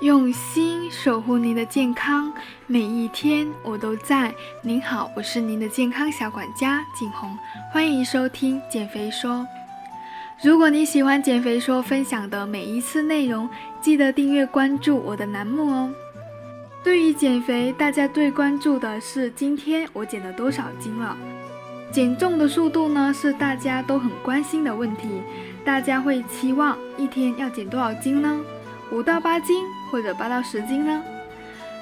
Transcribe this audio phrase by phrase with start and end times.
[0.00, 2.32] 用心守护您的健康，
[2.68, 4.32] 每一天我都在。
[4.62, 7.36] 您好，我是您的健康小管家景红，
[7.72, 9.44] 欢迎收听减肥说。
[10.40, 13.50] 如果你喜欢减肥说分享的每一次内容，
[13.80, 15.90] 记得订阅关注我的栏目哦。
[16.84, 21.16] 对于减肥，大家最关注的是今天我减了多少斤了。
[21.90, 25.08] 减重的速度呢，是大家都很关心的问题。
[25.64, 28.40] 大家会期望一天要减多少斤呢？
[28.90, 31.02] 五到八斤，或者八到十斤呢？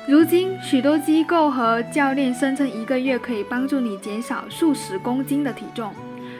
[0.09, 5.92] 如今，许多机构和教练声称一个月可以帮助你减少数十公斤的体重。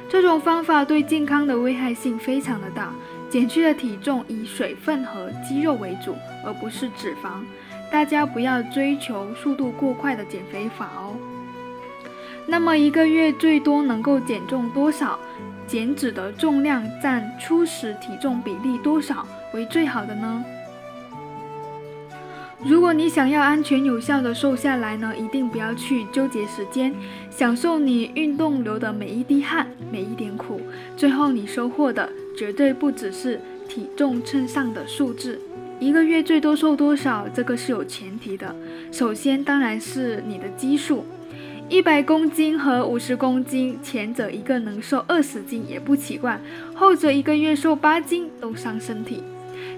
[0.09, 2.93] 这种方法对健康的危害性非常的大。
[3.29, 7.43] 减去的体重以水分和肌肉为主，而不是脂肪。
[7.91, 11.17] 大家不要追求速度过快的减肥法哦。
[12.47, 15.19] 那么，一个月最多能够减重多少？
[15.67, 20.45] 减脂的重量占初始体重比例多少为最好的呢？
[22.69, 26.93] 如果你想要安全有效的瘦下来呢，一定不要去纠结时间，
[27.31, 30.61] 享受你运动流的每一滴汗、每一点苦，
[30.97, 35.41] 最后你收获的绝对不只是体重秤上的数字。
[35.79, 38.53] 一个月最多瘦多少，这个是有前提的。
[38.91, 41.05] 首先当然是你的基数，
[41.69, 46.41] 一百公斤和五十公斤，前者一个能瘦二十斤也不奇怪，
[46.75, 49.23] 后者一个月瘦八斤都伤身体。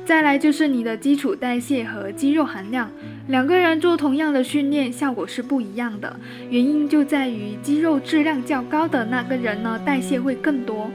[0.04, 2.90] 再来就是你的基础代谢和肌肉含量，
[3.28, 6.18] 两个人做同样的训练，效果是不一样的。
[6.48, 10.90] 原因就在于肌肉质量较高的那个人呢，代谢会更多。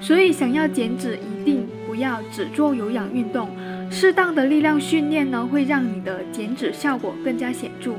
[0.00, 3.48] 所以想要减脂，一定不要只做有氧运动，
[3.90, 7.92] 适当的力量训练呢，会让你的减脂效果更加显著。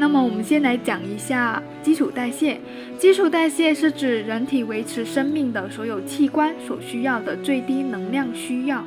[0.00, 2.58] 那么我们先来讲一下基础代谢。
[2.98, 8.82] 基础代谢是指人体维持生命的所有器官所需要的最低能量需要。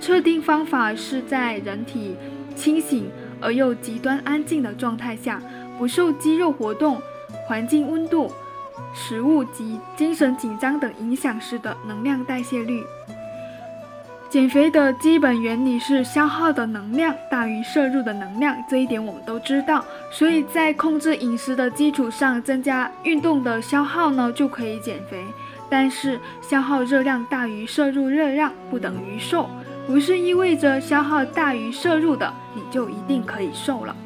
[0.00, 2.16] 测定方法是在人体
[2.56, 3.08] 清醒
[3.40, 5.40] 而又极端安静的状态下，
[5.78, 7.00] 不受肌肉活动、
[7.46, 8.32] 环境温度、
[8.92, 12.82] 食物及精神紧张等影响时的能量代谢率。
[14.30, 19.84] 减肥的基本原理是消耗的能量大于摄入的能量，这一点我们都知道。
[20.08, 25.20] 所以在控制饮食的基础上，增加运动的消耗呢，就可以减肥。
[25.68, 29.50] 但是消耗热量大于摄入热量不等于瘦。
[29.88, 33.96] 不是意味着消耗大于摄入的你就一定可以瘦了。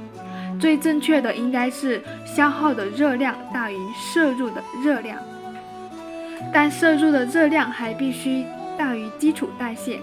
[0.58, 5.18] 最正确的应该是消耗的热量大于摄入的热量，
[6.50, 8.46] 但摄入的热量还必须
[8.78, 10.00] 大于基础代谢。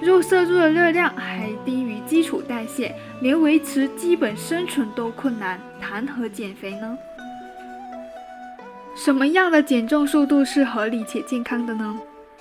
[0.00, 6.96] 若摄入的热量还低于基础代谢，连维持基本生存都困难，谈何减肥呢？
[8.96, 11.98] 什么样的减重速度是合理且健康的呢？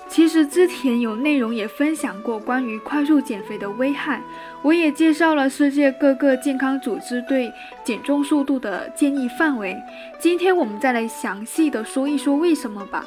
[0.07, 4.19] 其实之前有内容也分享过关于快速减肥的危害，
[4.63, 9.77] 我也介绍了世界各个健康组织对减重速度的建议范围。
[10.19, 13.05] 今天我们再来详细的说一说为什么吧。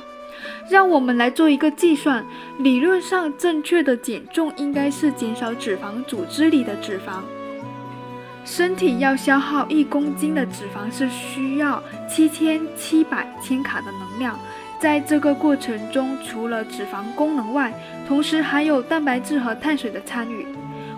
[0.69, 2.25] 让我们来做一个计算，
[2.59, 7.21] 理论上正确的减重应该是减少脂肪组织里的脂肪。
[8.45, 14.39] 身体要消耗一公斤的脂肪是需要七千七百千卡的能量。
[14.81, 17.73] 在这个过程中，除了脂肪功能外，
[18.09, 20.45] 同时还有蛋白质和碳水的参与。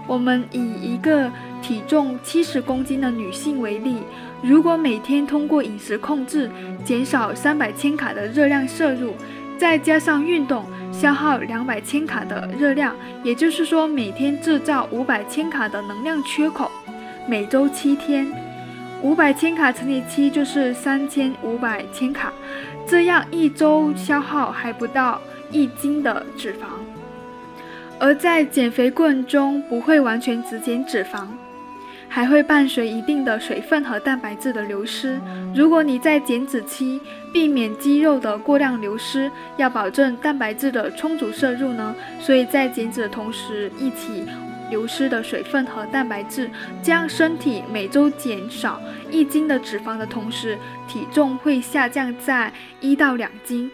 [0.06, 3.97] 我们以一个体重七十公斤的女性为例，
[4.43, 6.50] 如果每天通过饮食控制
[6.83, 9.15] 减少三百千卡的热量摄入，
[9.59, 16.70] 再加上运动消耗两百千卡的热量，也就是说每天制造五百千卡的能量缺口，
[17.26, 18.26] 每周七天，
[19.03, 22.32] 五百千卡乘以七就是三千五百千卡。
[22.87, 25.20] 这样一周消耗还不到
[25.50, 26.66] 一斤的脂肪，
[27.98, 31.26] 而在减肥过程中不会完全只减脂肪，
[32.15, 35.21] 还会伴随一定的水分和蛋白质的流失。
[35.53, 37.01] 如果你在减脂期
[37.33, 44.25] 避免肌肉的过量流失，要保证蛋白质的充足摄入呢，所以在减脂的同时一起。
[44.71, 46.51] 流失的水分和蛋白质，
[46.83, 50.57] 将身体每周减少一斤的脂肪的同时，
[50.89, 52.51] 体重会下降在
[52.81, 53.71] 一到两斤，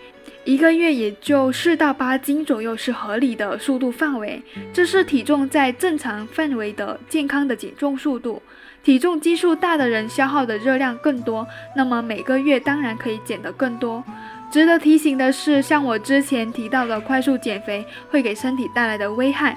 [0.50, 4.42] 一个月也就四到八斤左右是合理的速度范围。
[4.72, 8.42] 这是体重在正常范围的健康的减重速度。
[8.82, 14.02] 体重基数大的人消耗的热量更多，那么每个月当然可以减得更多。
[14.50, 19.56] 值得提醒的是，像我之前提到的快速减肥会给身体带来的危害。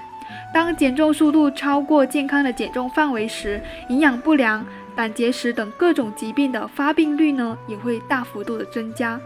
[0.54, 3.60] 当减重速度超过健康的减重范围时，
[3.90, 4.64] 营养不良、
[4.96, 9.20] 胆结石等各种疾病的发病率呢也会大幅度的增加。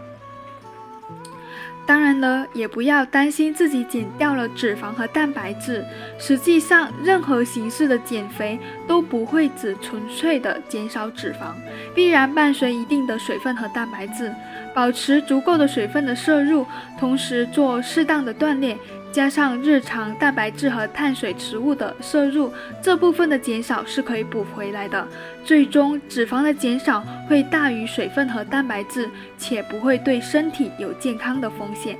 [1.88, 5.82] 当然了，也不要担心自己减掉了脂肪和蛋白质。
[6.18, 11.54] 实际上，任何形式的减肥都不会只纯粹的减少脂肪，
[11.94, 14.30] 必然伴随一定的水分和蛋白质。
[14.74, 16.66] 保持足够的水分的摄入，
[16.98, 18.78] 同时做适当的锻炼。
[19.10, 22.52] 加上日常蛋白质和碳水食物的摄入，
[22.82, 25.06] 这部分的减少是可以补回来的。
[25.44, 29.08] 最终，脂肪的减少会大于水分和蛋白质，
[29.38, 31.96] 且不会对身体有健康的风险。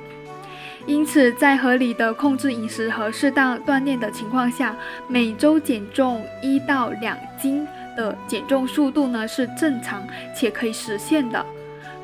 [0.85, 4.75] 因此，在合理的控制饮食和适当锻炼的情况下，
[5.07, 7.67] 每周减重一到两斤
[7.97, 11.45] 的减重速度呢是正常且可以实现的。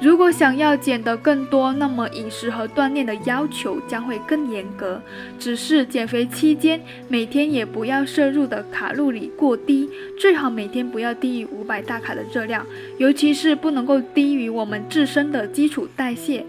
[0.01, 5.01] 如果想要减得更多，那么饮食和锻炼的要求将会更严格。
[5.39, 9.89] 只是减肥期间，每天也不要摄入的卡路里过低，
[10.19, 12.65] 最好每天不要低于五百大卡的热量，
[12.97, 16.45] 尤其是不能够低于我们自身的基础代谢，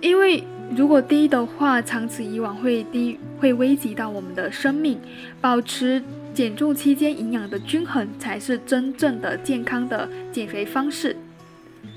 [0.00, 0.42] 因为
[0.76, 4.98] 如果低的话，长此以往会低，会危及到我们的生命。
[5.40, 6.02] 保持
[6.34, 11.16] 减重期间营养的均衡，才是真正的健康的减肥方式。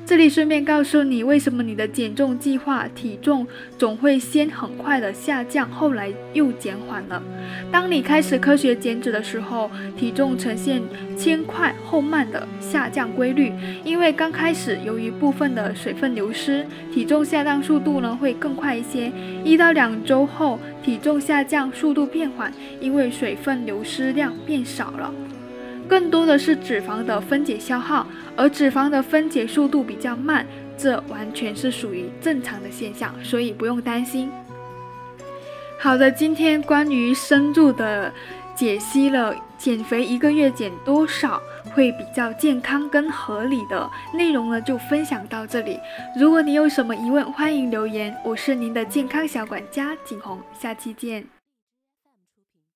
[0.07, 3.45] 这里顺便告诉你，为什么你的减重计划体重
[3.77, 7.21] 总会先很快的下降，后来又减缓了。
[7.69, 10.81] 当你开始科学减脂的时候，体重呈现
[11.17, 13.51] 先快后慢的下降规律。
[13.83, 19.11] 因为刚开始由于部分的水分流失，体重下降速度呢会更快一些。
[19.43, 22.49] 一到两周后，体重下降速度变缓，
[22.79, 25.13] 因为水分流失量变少了。
[25.87, 28.05] 更多的是脂肪的分解消耗，
[28.35, 30.45] 而脂肪的分解速度比较慢，
[30.77, 34.29] 这完全是属于正常的现象，所以不用担心。
[35.79, 38.11] 好的，今天关于深入的
[38.55, 41.39] 解析了减肥一个月减多少
[41.73, 45.79] 会比较健康跟合理的内容呢，就分享到这里。
[46.19, 48.15] 如果你有什么疑问，欢迎留言。
[48.25, 51.36] 我是您的健康小管家景红，下期见。